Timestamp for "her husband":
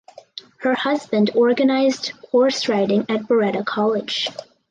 0.61-1.29